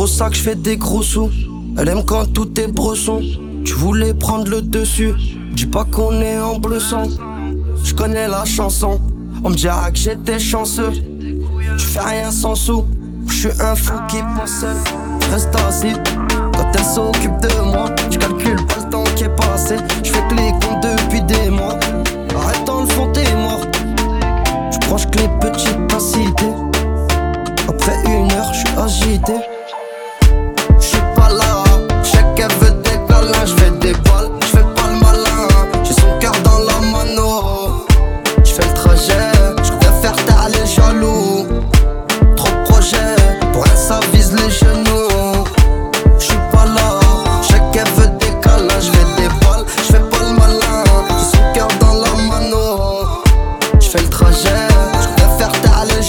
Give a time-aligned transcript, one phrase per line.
[0.00, 1.28] gros sac, je fais des gros sous.
[1.76, 3.20] Elle aime quand tout est bresson.
[3.66, 5.12] Tu voulais prendre le dessus.
[5.52, 7.02] Dis pas qu'on est en bleu sang.
[7.84, 8.98] Je connais la chanson.
[9.44, 10.92] On me dira que j'étais chanceux.
[11.76, 12.86] Tu fais rien sans sous.
[13.28, 14.76] Je suis un fou qui pense seul.
[15.32, 15.92] Reste assis.
[16.54, 19.76] Quand elle s'occupe de moi, je calcule pas le temps qui est passé.
[20.02, 21.78] Je fais que les comptes depuis des mois.
[22.36, 23.66] Arrête dans le fond, t'es mort.
[24.72, 26.46] Je proche que les petites cité.
[27.68, 29.59] Après une heure, je suis agité.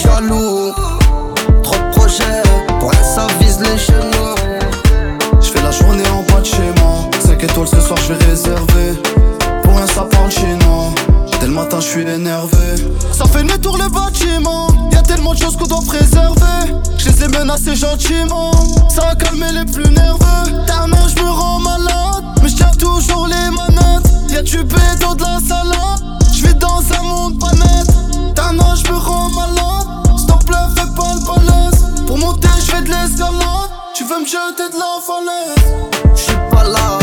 [0.02, 2.42] Trop de projets.
[2.80, 4.36] Pour elle, ça vise les genoux.
[5.40, 7.10] Je fais la journée en bas de chez moi.
[7.20, 9.00] 5 étoiles ce soir je vais réserver.
[9.64, 10.90] Pour un sapin chinois
[11.40, 12.76] Dès le matin je suis énervé.
[13.12, 14.68] Ça fait le tour le bâtiment.
[14.92, 16.74] Y'a tellement de choses qu'on doit préserver.
[16.98, 18.52] Je les ai menacés gentiment.
[18.90, 20.52] Ça a calmé les plus nerveux.
[20.66, 22.24] Dernière je me rends malade.
[22.42, 24.12] Mais je tiens toujours les manettes.
[24.30, 24.91] Y'a du béton
[34.02, 37.01] l'escalade Tu veux me jeter de la falaise